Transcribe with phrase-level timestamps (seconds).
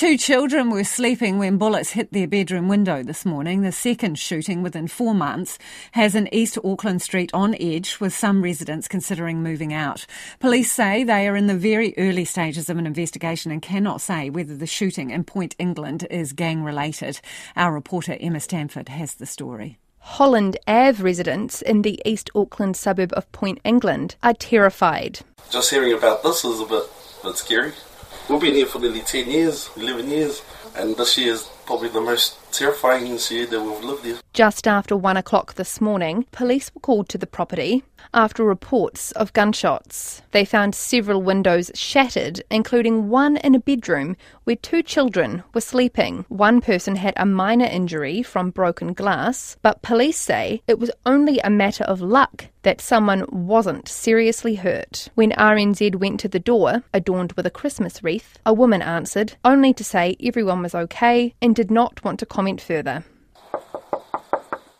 [0.00, 3.60] Two children were sleeping when bullets hit their bedroom window this morning.
[3.60, 5.58] The second shooting within four months
[5.92, 10.06] has an East Auckland street on edge, with some residents considering moving out.
[10.38, 14.30] Police say they are in the very early stages of an investigation and cannot say
[14.30, 17.20] whether the shooting in Point England is gang related.
[17.54, 19.76] Our reporter Emma Stanford has the story.
[19.98, 25.20] Holland Ave residents in the East Auckland suburb of Point England are terrified.
[25.50, 26.84] Just hearing about this is a bit,
[27.22, 27.72] bit scary.
[28.30, 30.42] We've been here for nearly 10 years, 11 years,
[30.76, 34.18] and this year is probably the most terrifying year that we've lived here.
[34.32, 39.32] Just after one o'clock this morning, police were called to the property after reports of
[39.32, 40.20] gunshots.
[40.32, 46.24] They found several windows shattered, including one in a bedroom where two children were sleeping.
[46.28, 51.38] One person had a minor injury from broken glass, but police say it was only
[51.38, 55.08] a matter of luck that someone wasn't seriously hurt.
[55.14, 59.72] When RNZ went to the door, adorned with a Christmas wreath, a woman answered, only
[59.74, 63.04] to say everyone was okay and did not want to comment further.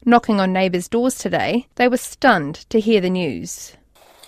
[0.06, 3.76] Knocking on neighbours' doors today, they were stunned to hear the news.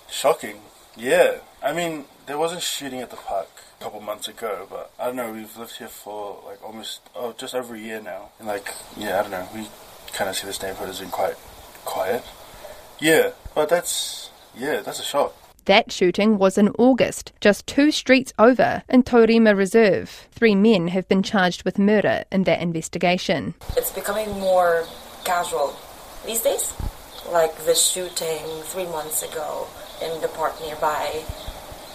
[0.07, 0.57] Shocking,
[0.95, 1.37] yeah.
[1.63, 5.15] I mean, there wasn't shooting at the park a couple months ago, but I don't
[5.15, 8.29] know, we've lived here for like almost, oh, just over a year now.
[8.37, 9.67] And like, yeah, I don't know, we
[10.13, 11.33] kind of see this neighborhood as being quite
[11.85, 12.23] quiet.
[12.99, 15.33] Yeah, but that's, yeah, that's a shock.
[15.65, 20.27] That shooting was in August, just two streets over in Taurima Reserve.
[20.31, 23.53] Three men have been charged with murder in that investigation.
[23.77, 24.85] It's becoming more
[25.23, 25.73] casual
[26.25, 26.73] these days.
[27.31, 29.67] Like the shooting three months ago
[30.03, 31.23] in the park nearby,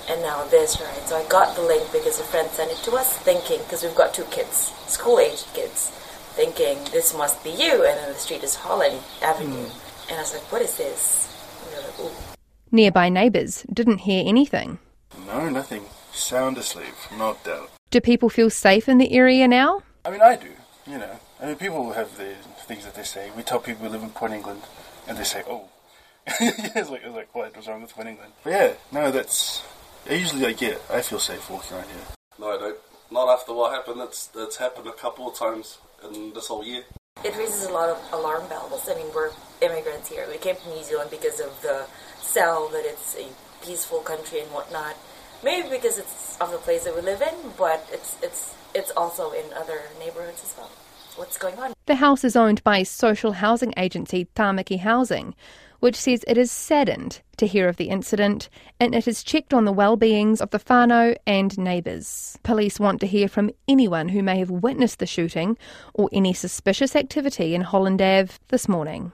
[0.08, 1.06] and now this, right?
[1.06, 3.94] So I got the link because a friend sent it to us, thinking, because we've
[3.94, 5.91] got two kids, school aged kids,
[6.32, 9.66] thinking this must be you, and then the street is Holland Avenue.
[9.66, 10.08] Mm.
[10.08, 11.28] And I was like, what is this?
[11.64, 12.38] And they're like, ooh.
[12.70, 14.78] Nearby neighbours didn't hear anything.
[15.27, 15.84] No, nothing.
[16.12, 17.70] Sound asleep, no doubt.
[17.91, 19.83] Do people feel safe in the area now?
[20.05, 20.50] I mean, I do,
[20.86, 21.19] you know.
[21.41, 22.34] I mean, people have the
[22.66, 23.30] things that they say.
[23.34, 24.62] We tell people we live in Point England,
[25.06, 25.69] and they say, oh.
[26.27, 27.56] it's, like, it's like, what?
[27.56, 28.32] was wrong with Point England?
[28.44, 29.62] But yeah, no, that's.
[30.09, 32.04] I usually, I get, I feel safe walking around here.
[32.38, 32.78] No, I don't.
[33.10, 34.03] Not after what happened.
[34.03, 36.84] It's, that's happened a couple of times in this whole year.
[37.25, 38.89] It raises a lot of alarm bells.
[38.89, 39.31] I mean, we're
[39.61, 40.27] immigrants here.
[40.31, 41.87] We came from New Zealand because of the
[42.21, 43.27] sell that it's a
[43.65, 44.97] peaceful country and whatnot.
[45.43, 49.33] Maybe because it's of the place that we live in, but it's it's it's also
[49.33, 50.71] in other neighborhoods as well.
[51.17, 51.75] What's going on?
[51.87, 55.35] The house is owned by social housing agency Tamaki Housing,
[55.81, 58.49] which says it is saddened to hear of the incident
[58.81, 62.39] and it has checked on the well-beings of the whānau and neighbours.
[62.43, 65.56] Police want to hear from anyone who may have witnessed the shooting
[65.94, 69.12] or any suspicious activity in Holland Ave this morning.